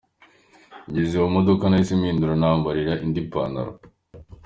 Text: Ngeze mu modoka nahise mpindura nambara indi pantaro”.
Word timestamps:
Ngeze 0.87 1.15
mu 1.23 1.29
modoka 1.35 1.63
nahise 1.67 1.93
mpindura 1.99 2.33
nambara 2.41 2.93
indi 3.05 3.21
pantaro”. 3.31 3.71